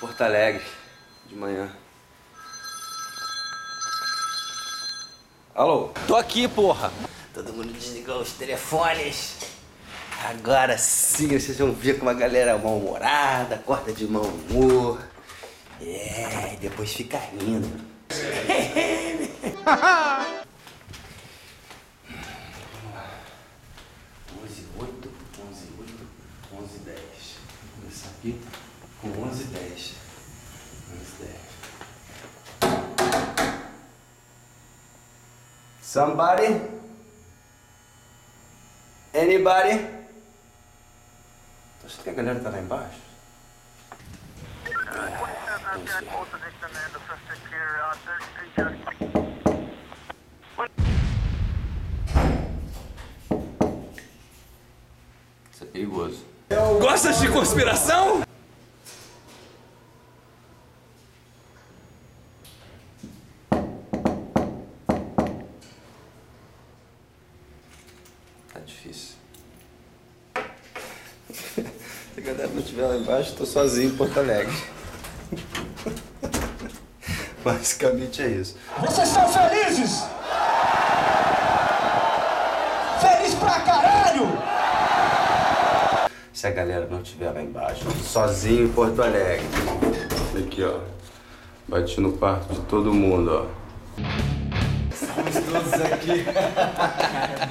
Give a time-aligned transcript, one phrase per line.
[0.00, 0.64] Porto Alegre,
[1.26, 1.70] de manhã.
[5.54, 5.92] Alô?
[6.06, 6.92] Tô aqui, porra.
[7.32, 9.36] Todo mundo desligou os telefones.
[10.24, 15.00] Agora sim vocês vão ver como a galera é mal-humorada, corta de mau humor.
[15.80, 17.68] É, e depois fica rindo.
[24.42, 26.06] Onze oito, onze oito,
[26.54, 27.36] onze dez.
[27.46, 27.51] Vou
[27.82, 28.40] começar aqui
[29.00, 29.94] com onze dez.
[30.92, 31.40] Onze dez.
[35.82, 36.46] Somebody?
[39.12, 39.78] Anybody?
[41.80, 43.00] Tô achando que a galera tá lá embaixo?
[55.52, 56.32] Isso é perigoso.
[56.92, 58.20] Gostas de conspiração?
[68.52, 69.14] Tá difícil.
[71.32, 71.64] Se
[72.18, 74.54] a galera não estiver lá embaixo, tô sozinho em Porto Alegre.
[77.42, 78.58] Basicamente é isso.
[78.78, 80.02] Vocês são felizes?
[83.00, 84.61] Feliz pra caralho!
[86.42, 89.46] Se a galera não estiver lá embaixo, sozinho em Porto Alegre.
[90.36, 90.80] Aqui, ó.
[91.68, 94.02] Bati no quarto de todo mundo, ó.
[94.92, 96.24] Estamos todos aqui.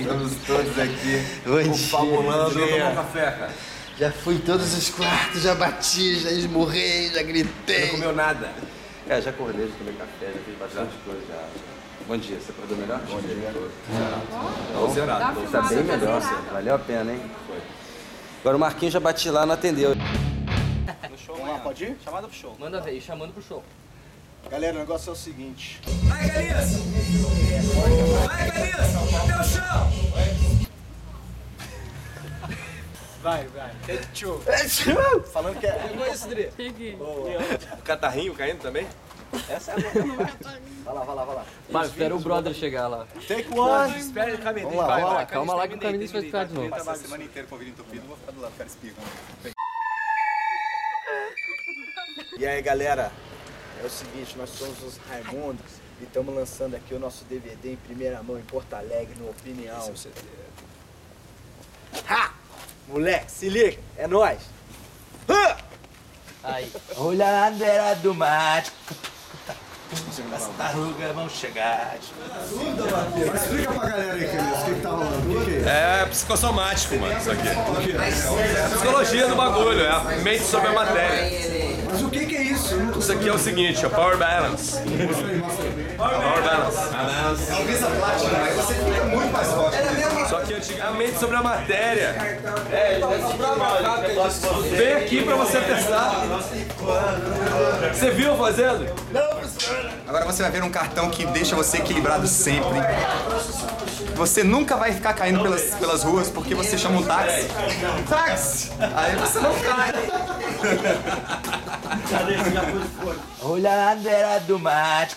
[0.00, 1.68] Estamos todos aqui.
[1.68, 3.52] Confabulando, um café, cara.
[3.96, 7.82] Já fui em todos os quartos, já bati, já esmurrei, já gritei.
[7.82, 8.50] Não comeu nada.
[9.08, 11.20] É, já acordei, já tomei café, já fiz bastante coisa.
[11.28, 11.44] Já.
[12.08, 13.00] Bom dia, você acordou melhor?
[13.08, 13.52] Bom dia.
[14.74, 15.40] Tô zerado.
[15.40, 16.20] tô Tá bem melhor,
[16.52, 17.20] valeu a pena, hein?
[18.42, 19.94] Agora o Marquinhos já bati lá, não atendeu.
[21.28, 21.96] Vamos lá, pode ir?
[22.04, 22.56] Chamada pro show.
[22.58, 23.62] Manda ver, chamando pro show.
[24.50, 25.80] Galera, o negócio é o seguinte.
[26.08, 26.70] Vai, Galias!
[28.26, 28.96] Vai, Galias!
[29.14, 29.92] Até o chão!
[33.22, 33.70] Vai, vai.
[33.86, 34.42] Take two.
[35.32, 35.72] Falando que é.
[35.74, 36.50] Pegou isso, Dri?
[37.78, 38.88] O catarrinho caindo também?
[39.48, 40.16] Essa é a minha.
[40.84, 41.44] Vai lá, vai lá, vai lá.
[41.70, 43.06] Mano, espera o brother chegar lá.
[43.26, 43.98] Take one.
[43.98, 44.70] Espera ele caminhar.
[44.70, 45.26] Vamos lá, vamos lá.
[45.26, 46.68] Calma lá que o caminho vai ficar de novo.
[46.70, 49.00] Passei a semana inteira com o ouvido entupido, vou ficar do lado, cara espirrando.
[52.38, 53.12] E aí, galera?
[53.82, 57.76] É o seguinte, nós somos os Raimundos e estamos lançando aqui o nosso DVD em
[57.76, 59.92] primeira mão em Porto Alegre, no Opinião.
[62.08, 62.32] Ha!
[62.88, 64.40] Moleque, se liga, é nóis!
[65.28, 65.56] Ha!
[66.44, 66.72] Aí.
[66.96, 68.72] Olha a bandeira do mato.
[70.12, 71.96] As tartarugas vão chegar.
[71.98, 75.40] Explica pra galera aí, o que, que tá rolando?
[75.40, 76.02] O que, é?
[76.02, 77.48] É psicossomático, mano, isso aqui.
[77.48, 81.82] É psicologia do bagulho, é a mente sobre a matéria.
[81.90, 82.74] Mas o que, que é isso?
[82.98, 84.76] Isso aqui é o seguinte, é Power Balance.
[84.80, 85.94] Mostra aí.
[85.96, 87.50] Power Balance.
[87.50, 89.76] É um visa plática, mas você fica muito mais forte.
[90.46, 92.14] Que antigamente sobre a matéria.
[94.70, 96.26] Vem aqui pra você testar.
[97.92, 98.86] Você viu fazendo?
[100.06, 102.80] Agora você vai ver um cartão que deixa você equilibrado sempre.
[104.16, 107.48] Você nunca vai ficar caindo pelas, pelas ruas porque você chama um táxi.
[108.08, 108.72] Táxi!
[108.94, 109.92] Aí você não cai.
[113.42, 115.16] Olha a bandeira do mato.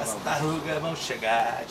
[0.00, 1.62] As tartarugas vão chegar.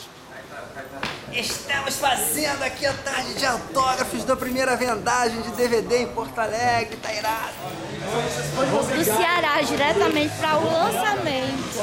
[1.35, 6.95] Estamos fazendo aqui a tarde de autógrafos da primeira vendagem de DVD em Porto Alegre,
[6.97, 7.53] tá irado.
[8.95, 11.74] do Ceará diretamente para o lançamento.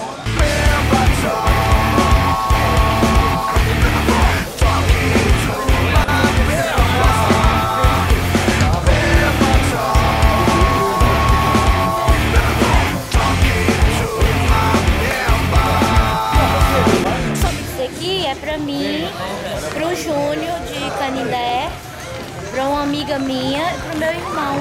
[23.11, 24.57] Amiga minha e para o meu irmão.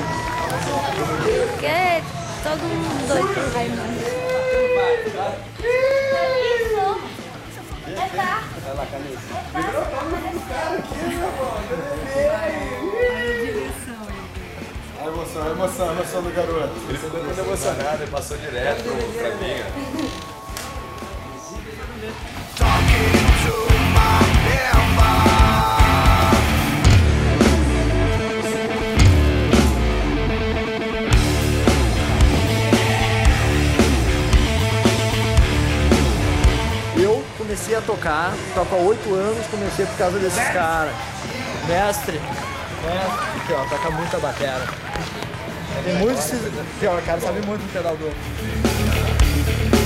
[1.52, 2.02] Porque é
[2.44, 4.20] todo mundo doido por Raimundo.
[15.00, 16.74] A emoção, a emoção, a emoção do garoto.
[16.90, 20.10] Ele ficou muito emocionado, ele passou direto pra mim.
[37.80, 40.94] A tocar, toco há oito anos, comecei por causa desses caras.
[41.68, 42.22] Mestre.
[43.38, 44.68] Aqui, ó, toca muita batera.
[45.84, 46.52] Tem muitos que.
[46.80, 49.79] Pior, cara, sabe muito do pedal do.